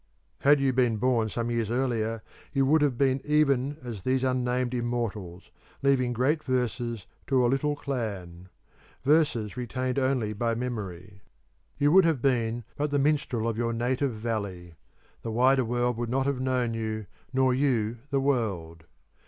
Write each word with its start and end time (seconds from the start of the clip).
Had 0.39 0.59
you 0.59 0.73
been 0.73 0.97
born 0.97 1.29
some 1.29 1.51
years 1.51 1.69
earlier 1.69 2.23
you 2.53 2.65
would 2.65 2.81
have 2.81 2.97
been 2.97 3.21
even 3.23 3.77
as 3.83 4.01
these 4.01 4.23
unnamed 4.23 4.73
Immortals, 4.73 5.51
leaving 5.83 6.11
great 6.11 6.43
verses 6.43 7.05
to 7.27 7.45
a 7.45 7.45
little 7.45 7.75
clan 7.75 8.49
verses 9.03 9.55
retained 9.55 9.99
only 9.99 10.33
by 10.33 10.55
Memory. 10.55 11.21
You 11.77 11.91
would 11.91 12.05
have 12.05 12.19
been 12.19 12.63
but 12.75 12.89
the 12.89 12.97
minstrel 12.97 13.47
of 13.47 13.59
your 13.59 13.73
native 13.73 14.13
valley: 14.13 14.73
the 15.21 15.29
wider 15.31 15.63
world 15.63 15.97
would 15.97 16.09
not 16.09 16.25
have 16.25 16.41
known 16.41 16.73
you, 16.73 17.05
nor 17.31 17.53
you 17.53 17.99
the 18.09 18.19
world. 18.21 18.85